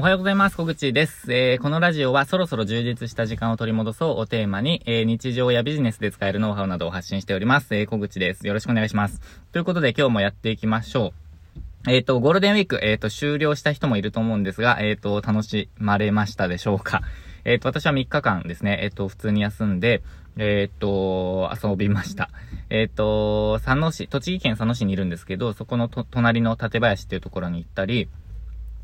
[0.00, 0.56] おはようございます。
[0.56, 1.30] 小口です。
[1.30, 7.74] えー、このラジオはそろそろ充実した時間を取り戻そうをテーマに、えー、日常やビジネスで使えるノウハウなどを発信しております。
[7.74, 8.46] えー、小口です。
[8.46, 9.20] よろしくお願いします。
[9.52, 11.12] ということで今日もやっていきましょ
[11.86, 11.90] う。
[11.90, 17.02] えっ、ー、と、ゴールデンウィーク、えっ、ー、と、終了した人もいると思うんですが、えっ、ー、と、楽しまれましたでしょうか。
[17.44, 20.02] えっ、と、私は3日間ですね、えっ、と、普通に休んで、
[20.38, 22.30] えっ、と、遊びました。
[22.70, 28.08] えっ、と、佐野市、栃木県佐野市にいるんですけど、そこのと隣の館林っていうところに行ったり、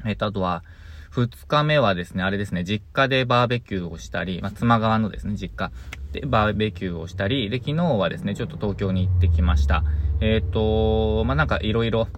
[0.04, 0.62] えっ、と、あとは、
[1.10, 5.70] 二日目はですね、あれですね、実家でバーベキューをしたり、まあ、妻側のですね、実家
[6.12, 9.84] でバーベキューをしたり、で、昨日はですね、ちょっと東京に行ってきました。
[10.20, 12.08] えっ、ー、と、まあ、なんかいろいろ、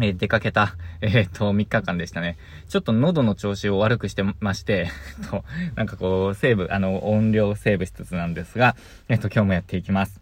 [0.00, 2.38] え、出かけた、 えっ、ー、と、3日間でしたね。
[2.68, 4.88] ちょっと喉の調子を悪くしてまして、
[5.30, 8.76] と、なんかこう、セーブ、あの、音量をセーブしつつなんですが、
[9.08, 10.20] えっ、と、今日もやっていきます。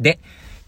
[0.00, 0.18] で、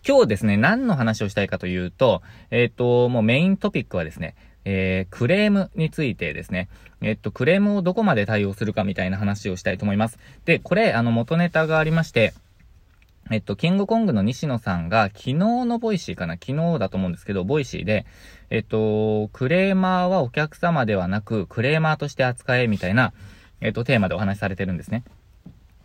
[0.07, 6.69] 今日ですね、何の話をしたいかというと、えっ、と、もうメイントピックはですね、えー、クレームについてですね、
[7.03, 10.19] えっと、クレームをどこまで対応するかみたいな話をしたいと思います。
[10.45, 12.33] で、これ、あの、元ネタがありまして、
[13.31, 16.35] えっと、キングコングの西野さんが、昨日の Voicy かな？
[16.35, 18.05] 昨日だと思うんですけど、 Voicy で、
[18.51, 23.15] えっと、クレーマーはお客様ではなく、クレーマーとして扱え、みたいな、
[23.63, 25.05] えっと、テーマでお話しされてるんですね。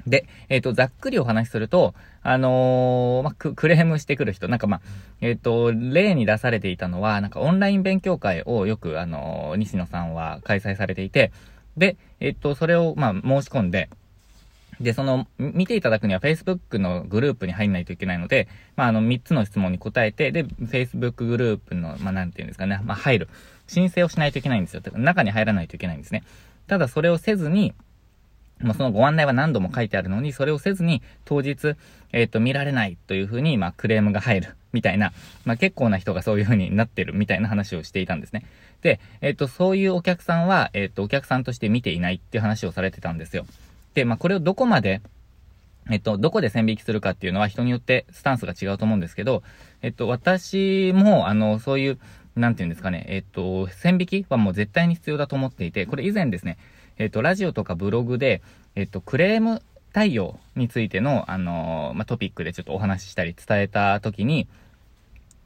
[0.08, 4.82] で、えっ、ー、と、ざっくりお話しすると、あのー、まクレームしてくる人、なんかま
[5.22, 11.32] えっ、ー、と、例に出されていたのは、なんかオンライン勉強会をよく、あの西野さんは開催されていて、
[11.78, 13.90] で、えっ、と、それを、ま申し込んで、
[14.82, 23.30] で、その、見ていただくには Facebook のグループに入んないといけないので、まあ、あの、3つの質問に答えて、で、Facebook グループの、まあ、なんていうんですかね、まあ、入る。
[23.68, 24.82] 申請をしないといけないんですよ。
[24.94, 26.24] 中に入らないといけないんですね。
[26.68, 27.74] ただ、それをせずに、
[28.62, 31.76] もうそのご案内は何度も書いてあるのに、それをせずに当日、
[32.12, 35.14] えっ、ー、と、見られないというふうに、まあ、クレームが入る、みたいな、
[35.46, 38.46] まあ、結構な人がそういうふうになってる、みたいな話をしていたんですね。
[38.82, 43.46] で、えっ、ー、と、そういうお客さんは、えっ、ー、と、お客さんとして見ていないっていう話をされてたんですよ。
[43.94, 45.02] で、まあ、これをどこまで、
[45.90, 49.44] えっと、どこで線引きするかっていうのは人によってスタンスが違うと思うんですけど、
[49.82, 52.00] えっと、私も、あの、そういう、
[52.36, 56.58] なんていうんですかね、えっと、線引きはもう絶対に必要だと思っていて、これ以前ですね、
[57.00, 58.42] えっ、と、ラジオとかブログで、
[58.76, 64.48] えっ、と、クレーム対応についての、あのー、まあ、トピックでちょっとお話ししたり伝えたときに、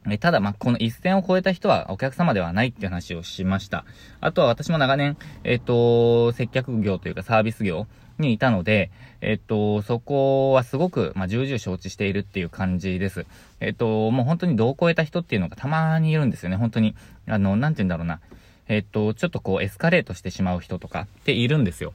[0.10, 3.86] えただ、ま、この一線を越えた人はお客様ではないって話をしました。
[4.20, 7.88] あとは私も長年、えっ、と、接客業というかサービス業
[8.20, 8.92] にいたので、
[9.22, 13.26] えっ、と、そこはすごく、ま重々承知しているっていう感じです。
[13.62, 16.58] えっ、と、もう本当に度を超えた人っていうのがたまにいるんですよね。
[16.58, 16.96] 本当に。
[17.28, 18.20] あの、なんて言うんだろうな。
[18.68, 21.94] えっと、ちょっとこうエスカレートしてしまう人とかっているんですよ。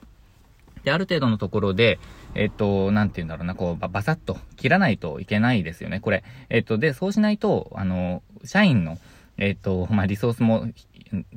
[0.84, 1.98] で、ある程度のところで、
[2.34, 6.24] えっと、なんて言うんだろうな、こう、ば、ばさっと切らないといけないですよね、これ。
[6.50, 8.98] えっと、で、そうしないと、あの、社員の、
[9.38, 10.68] えっと、まあ、リソースも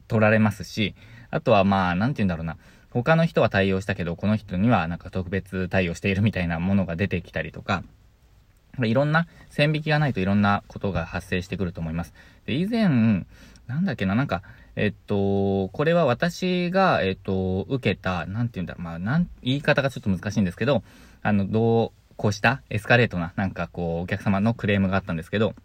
[0.07, 0.95] 取られますし、
[1.31, 2.57] あとはまあ、なんて言うんだろうな、
[2.91, 7.83] 他の人は対応したけど、この人にはなんか特別対応しているみたいなものが出てきたりとか、
[8.83, 12.13] いろんな線引きがないといろんなことが発生してくると思います。
[12.45, 13.25] で、以前、
[13.67, 14.43] なんだっけな、なんか、
[14.75, 20.83] えっと、これは私が、えっと、受けた、なんて言うんだろう、まあ、なん、言い方がちょっと難しいんですけど、
[21.21, 25.55] あの、どう、こうしたエスカレートな、なんかこう、お客様のクレームがあったんですけど、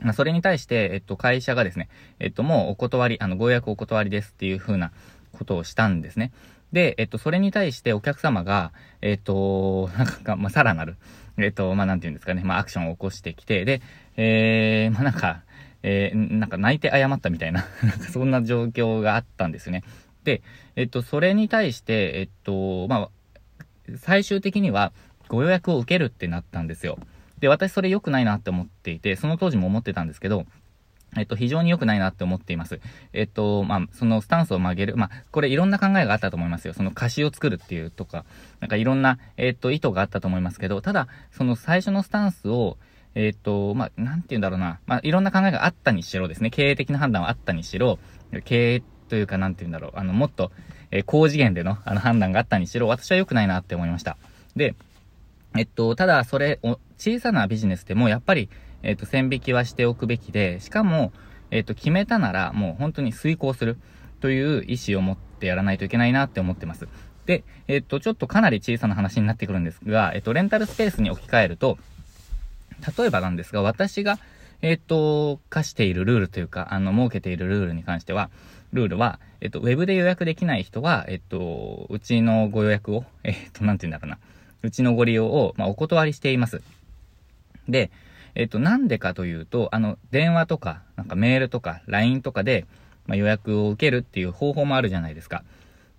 [0.00, 1.88] まあ、それに対して、えっと、会社がですね、
[2.20, 4.92] えっと、もうお断り、あの、ご予約お断りですっていう風な
[5.32, 6.32] ことをしたんですね。
[6.72, 10.96] で、えっと、それに対してお客様が、えっと、なんか、まあ、さらなる、
[11.38, 13.80] えっと、まあ、なんて言うんですかね、まあ、アクションを起こしてきて、で、
[14.16, 15.42] えー、まあ、なんか、
[15.82, 17.66] えー、なんか泣いて謝ったみたいな
[18.12, 19.84] そんな状況があったんですね。
[20.24, 20.42] で、
[20.76, 23.10] えっと、それに対して、えっと、まあ、
[23.96, 24.92] 最終的には
[25.28, 26.98] ご予約を受けるってなったんですよ。
[27.40, 30.46] で、私それ良くないなって思っていて、その当時も思ってたんですけど、
[31.16, 32.80] えっと、非常に良くないなって思っています。
[33.12, 34.96] えっと、まあ、そのスタンスを曲げる。
[34.96, 36.74] まあ、これいろんな考えがあったと思いますよ。
[36.74, 38.24] その歌詞を作るっていうとか、
[38.60, 42.76] なんかいろんな、えっと、意図があったと思いますけど、ただ、その最初のスタンスを、
[43.14, 44.80] えっ、ー、と、まあ、なんて言うんだろうな。
[44.86, 47.98] まあ、いろんな考えがあったにしろですね、経営的な判断はあったにしろ、
[48.44, 49.92] 経営というか、なんて言うんだろう。
[49.94, 50.52] あの、もっと、
[50.90, 54.16] えー、高次元での、あの、判断があったにしろ、私は良くないなって思いました。
[54.56, 54.74] で、
[55.56, 58.48] えっと、ただ、それを、小さなビジネスでも、やっぱり、
[58.82, 61.12] えっと、線引きはしておくべきで、しかも、
[61.50, 63.78] えっと、決めたなら、もう本当に遂行する
[64.20, 66.88] という意思を持ってやらないといけないなって思ってます。
[67.26, 71.78] で、えっと、ちょっとかなり小さな話になってくるんですが、えっと、レンタルスペースに置き換えると、
[72.98, 74.18] 例えばなんですが、私が、
[74.60, 78.30] えっ、ー、と、課しているルールというか、あの、設けているルールに関しては、
[78.72, 84.18] ルールは、えっ、ー、と、ウェブで予約できない人は、えっ、ー、と、うちのご予約を、 えっ、と、なんて言うんだろうな、
[84.62, 86.62] うちのご利用を、まあ、お断りしています。
[87.68, 87.90] で、
[88.34, 92.66] えっ、と、なんでかというと、あの、電話とか、なんかメールとか、LINE とかで、
[93.06, 95.44] まあ、予約を受けるっていう方法もあるじゃないですか。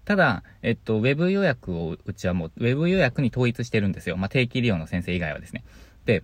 [0.05, 4.17] ただ、えっと、ウェブ予約をうちはもう、ウェブ予約に統一してるんですよ。
[4.17, 5.63] まあ、定期利用の先生以外はですね。
[6.05, 6.23] で、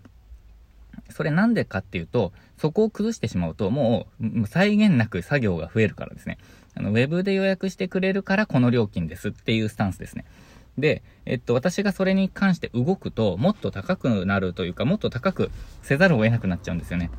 [1.09, 6.37] それなんでかっていうと、そこを崩してしまうと、もう、際限なく作業が増えるからですね。
[6.75, 10.25] あの、ウェブで予約してくれるからこの料金ですっていうスタンスですね。
[10.77, 17.09] で、えっと、私がそれに関して動くと、もっと高くなるというか、もっと高くせざるを得なくなっちゃうんですよね。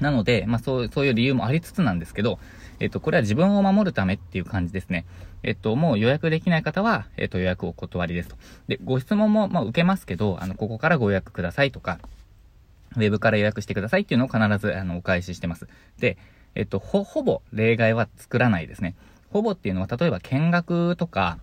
[0.00, 2.38] なので、まあ、そう、そういう理由もありつつなんですけど、
[2.80, 5.04] えっと、これは自分を守るためっていう感じですね。
[5.42, 8.36] えっと、もう予約できない方は、えっと、予約をお断りですと。
[8.66, 11.98] で、ご質問も、まあ、受けますけど、あの、ここからご予約くださいとか、
[12.96, 15.66] ウェブから予約してくださいっていうのを必ず、あの、お返ししてます。
[15.98, 16.16] で、
[16.54, 18.94] えっと、ほ、ほぼ例外は作らないですね。
[19.30, 21.38] ほぼっていうのは、例えば見学とか、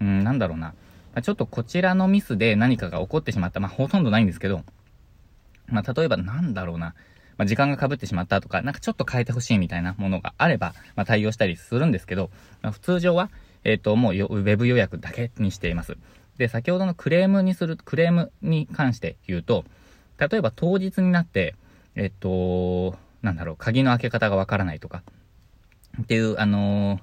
[0.00, 0.74] うん、なんだろうな。
[1.22, 3.60] ちょっとこちらのミスで何かが起こってしまった。
[3.60, 4.62] まあ、ほとんどないんですけど、
[5.68, 6.94] まあ、例えばなんだろうな。
[7.38, 12.30] まあ、時間が被ってしまったとか、なんかちょっと変えてほしいみたいなものがあれば、まあ、対応したりするんですけど、
[12.62, 13.30] まあ、普通上は、
[13.64, 15.96] えっ、と、もうウェブ予約だけにしています。
[16.38, 19.64] で、先ほどのクレームにする、クレームに関して言うと、
[20.18, 21.54] 例えば当日になって、
[21.94, 25.02] えっ、と、なんだろう、鍵の開け方がわからないとか、
[26.02, 27.00] っていう、あのー、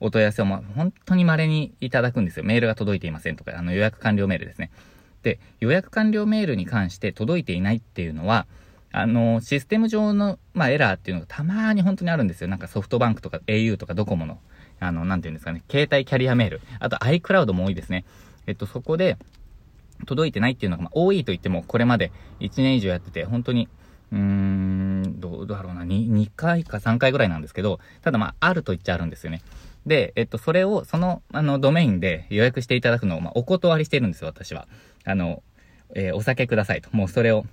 [0.00, 2.44] お問い合わせを、ま、本当に稀にいただくんですよ。
[2.44, 4.70] メールが届いていませんとか、あの予約完了メールですね。
[5.22, 8.46] で、予約完了メールに関して届いていないっていうのは、
[8.92, 12.48] あの、システム上の、まあ、エラーっていうのがたまに本当にあるんですよ。
[12.48, 14.38] なんかソフトバンクとか au とかドコモの、
[14.80, 16.60] あの、なんていうんですかね、携帯キャリアメール。
[16.80, 18.04] あと iCloud も多いですね。
[18.46, 19.16] えっと、そこで、
[20.06, 23.68] 届いてないっていうのが、ま、多いと言っても、これまで1年以上やってて、本当に、
[24.12, 29.42] うーん、どうだろうな、2、2回か3回ぐらいなんですけど、ただまあ、あると言っちゃあるんですよね。
[29.86, 34.66] で、えっと、それを、その、あの、ドメインで予約していただくのを、まあ、お断りしてるんですよ、私は。
[35.04, 35.42] あの、
[35.94, 36.90] えー、お酒くださいと。
[36.92, 37.44] もうそれを、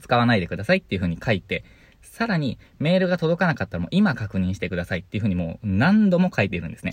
[0.00, 1.64] 使わないでくださいっていう風に書いて、
[2.00, 6.92] さらにメールが届かなかったらもう今確認してくださいっていう風にもう何度も書いているんですね。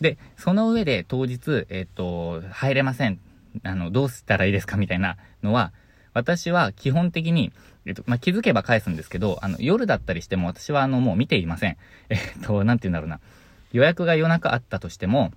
[0.00, 3.18] で、その上で当日、えっ、と、入れません。
[3.62, 5.72] あの、どうしたらいいですかみたいなのは、
[6.14, 7.52] 私は基本的に、
[7.86, 11.76] えっと、まあ、気づけば返すんですけど、あの、夜だったりしても私はあの、もう見ていません。
[12.10, 13.20] えっと、なんて言うんだろうな。
[13.72, 15.32] 予約が夜中あったとしても、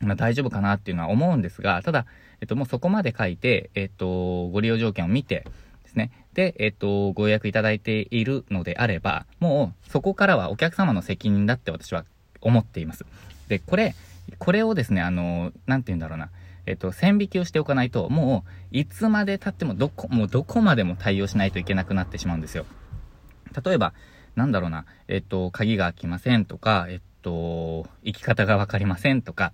[0.00, 2.06] まあ、大丈夫かなっていうのは思うんですが、ただ、
[2.40, 5.44] えっと、もうそこまで書いて、えっと、ご利用条件を見て、
[5.88, 6.10] ですね。
[6.34, 12.04] で、えっと、ご予約いただいているのであれば、もうそこからはお客様の責任だって私は
[12.40, 13.04] 思っています。
[13.48, 13.94] で、これ、
[14.38, 16.30] これをですね、あの、なんて言うんだろうな。
[16.68, 22.66] えっと、線引きをしておかないと、もう、いつまで経ってもどこ、もうどこまでも対応しないといけなくなってしまうんですよ。
[23.64, 23.92] 例えば、
[24.36, 29.52] なんだろうな、えっと、鍵が開きませんとか、えっと、行き方がわかりませんとか、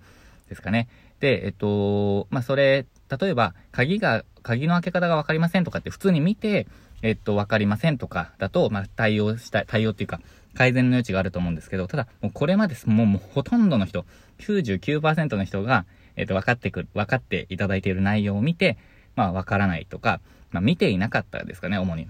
[0.49, 0.87] ですかね。
[1.19, 2.85] で、えっと、まあ、それ、
[3.19, 6.67] 例えば、鍵が鍵の開け方がわかりませんとかって普通に見て、
[7.01, 10.21] えっと、わかりませんとかだと、まあ、対応した、対応っていうか、
[10.53, 14.05] 改善の余地があると思うんですけど、ただ、もうこれまでもう、もうほとんどの人、
[14.37, 15.85] 99%の人が、
[16.15, 18.77] えっと、分かってくる、分かっていただいている内容を見て、
[19.15, 20.19] まあ、わからないとか、
[20.51, 22.07] まあ、見ていなかったですかね、主に。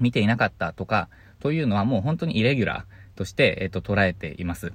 [0.00, 1.08] 見ていなかったとか、
[1.40, 4.72] というのはもう本当にイレギュラーとして、えっと、捉えています。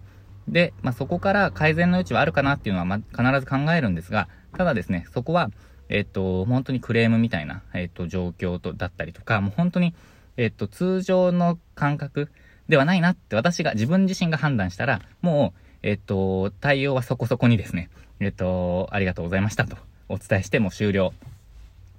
[0.47, 4.27] で、まあ、そこから改善の余地はあるかなっていうのは、ま必ず考えるんですが、
[4.57, 5.49] ただですね、そこは、
[5.89, 9.93] えっと、本当にクレームみたいな、えっと、状況と、だったりとか、もう本当に、
[10.37, 12.31] えっと、通常の感覚
[12.69, 19.77] ではないなって私が、自分自身が判断したら、もう、えっと、対応はそこそこにですね、えっと、ありがとうございましたと
[20.09, 21.13] お伝えしても終了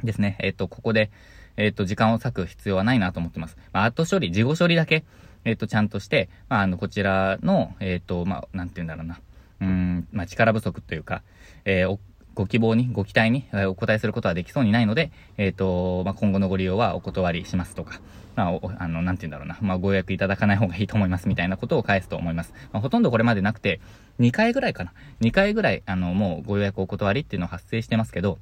[0.05, 0.37] ですね。
[0.41, 1.11] えっと、ここで、
[1.57, 3.57] えっと、時間を割く必要はないなと思ってます。
[3.73, 5.05] まあ、後処理、事後処理だけ、
[5.45, 9.21] えっと、ちゃんとして、まあ、あの、こちらの、えっと、まあ、なんて言うんだろうな。
[9.61, 11.23] うん、まあ、力不足というか、
[11.65, 11.99] えー、
[12.35, 18.01] ご希望に、ご期待にお答えすることはできそうにないので、えっ、と、まあ、今後のご利用はお断りしますとか、
[18.35, 22.53] まあ、あの、なんて言うんだろうな、まあ、ご予約いただかない方がいいと思いますみたいなことを返すと思います。
[22.73, 23.81] まあ、ほとんどこれまでなくて、
[24.21, 24.93] 2回ぐらいかな。
[25.21, 28.39] 2回ぐらい、あの、もうご予約お断りっていうのは発生してますけど、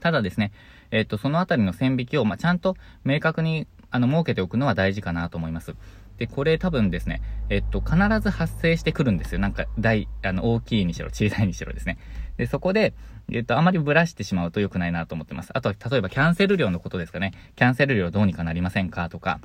[0.00, 0.52] ただですね、
[0.90, 5.74] えっ、と、そのあたりの線引きを、まあ、ちゃんと明確に、あの、設けておくのは大事かなと思います。
[6.18, 9.38] で、これ多分ですね、えっと、必ず発生してくるんですよ。
[9.38, 11.98] なんか、大、あの、大きいにしろ、小さいにしろですね。
[12.36, 12.94] で、そこで、
[13.30, 15.50] えっと、あまりブラしてしまうと良くないなと思ってます。
[15.54, 17.32] あとは、例えばキャンセル料のことですかね。
[17.56, 19.08] キャンセル料どうにかなりませんか？
[19.08, 19.40] とか。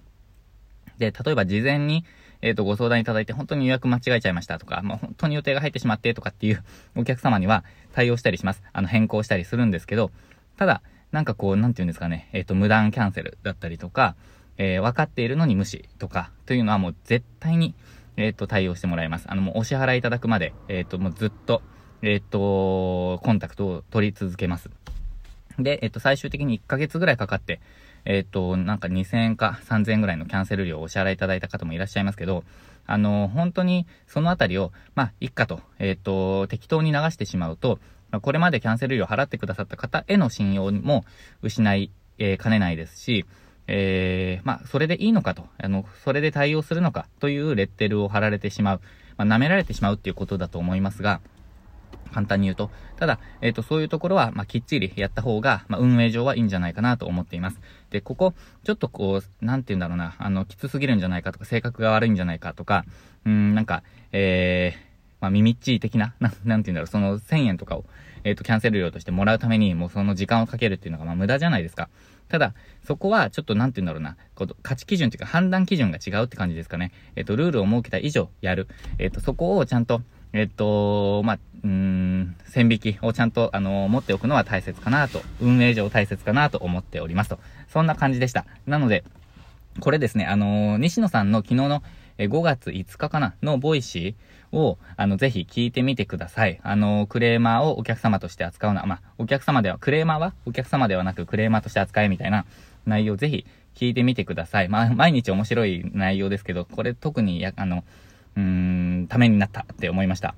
[0.97, 2.05] で、例えば事前に、
[2.41, 6.63] えっ、と、ご相談いただいて本当に予約間違えちゃいましたとか、もう本当に予定が入ってしまってとかっていう
[6.95, 8.63] お客様には対応したりします。
[8.73, 10.11] あの、変更したりするんですけど、
[10.57, 10.81] ただ、
[11.11, 14.15] なんかこう、なんて言うんですかね、えっ、と、無断キャンセルだったりとか、
[14.57, 17.73] えー、分かっているのに無視とか、というのはもう絶対に、
[18.17, 19.25] えっ、と、対応してもらいます。
[19.29, 21.61] あの、もうお支払いいただくまで、えっ、と、もうずっと、
[22.01, 24.69] えっ、と、コンタクトを取り続けます。
[25.59, 27.61] で、えっ、と、最終的に1ヶ月ぐらいかかって、
[28.05, 32.43] えっ、と、なんか2000円か3000円ぐらいのキャンセル料をお支払いいただいた方もいらっしゃいますけど、
[32.87, 37.79] あの、本当にそのあたりを、まあ、いっかと、えっ、と、適当に流してしまうと、
[38.21, 41.05] これまでキャンセル料を払ってくださった方への信用も
[41.41, 43.25] 失い、えー、かねないですし、
[43.67, 48.81] えー、まあ、それでいいのかと、あの、それで対応するのかというレッテルを貼られてしまう、
[49.17, 51.21] まあ、舐められてしまうっていうことだと思いますが、
[52.11, 52.69] 簡単に言うと。
[52.97, 57.59] ただ、えっ、ー、と、そういうところは、まあ、きっちりやった方が、まあ、運営上はいいんじゃないかなと思っています。
[57.89, 62.85] で、ここ、ちょっとこう、なんて言うんだろうな、あの、きつすぎるんじゃないかとか、性格が悪いんじゃないかとか、
[63.25, 64.91] うん、なんか、えー、
[65.21, 67.85] まあ、耳っちい的な、 ななんて言うんだろう、その1000円とかを、
[68.23, 71.89] えっ、ー、と、キャンセル料としてもらうために、もうその時間をかけるっていうのが、まあ、無駄じゃないですか。
[72.31, 72.53] ただ、
[72.85, 76.93] そこはちょっとなんて言うんだろうな、こう価値基準っていうか判断基準が違うって感じですかね。
[77.17, 78.69] えっ、ー、と、ルールを設けた以上やる。
[78.99, 80.01] えっ、ー、と、そこをちゃんと、
[80.33, 87.39] えっ、と、まあ、うん、線引きをちゃんと、あの、持っておくのは大切かなと、運営上大切かなと思っておりますと。
[87.67, 88.45] そんな感じでした。
[88.65, 89.03] なので、
[89.79, 91.83] これですね、あの西野さんの昨日の
[92.17, 96.59] 5月5日かなの Voicy を、あの、ぜひ聞いてみてください。
[96.63, 100.33] あの、クレーマーをお客様として扱うのは、まあ、お客様では、クレーマーは？
[100.45, 102.45] お客様ではなくクレーマーとして扱えみたいな
[102.85, 103.45] 内容ぜひ
[103.75, 104.67] 聞いてみてください。
[104.67, 107.83] まあ、毎日面白い内容ですけど、これ特にや、あの、
[108.35, 108.43] うー
[109.03, 110.35] ん、ためになったって思いました。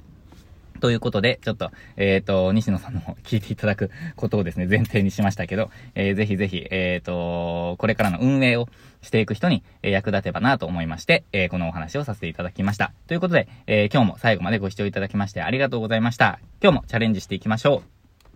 [0.84, 8.68] ということで、ちょっと、えっ、ー、と、西野さんの方聞いていただくことをですね、前提にしましたけど、えー、ぜひぜひ、えっ、ー、と、これからの運営を
[9.02, 12.92] していく人に、え役立てばなと思いまして、えこのお話をさせていただきました。
[13.08, 16.40] ということで、え今日も最後までご視聴いただきましてありがとうございました。
[16.62, 18.03] 今日もチャレンジしていきましょう。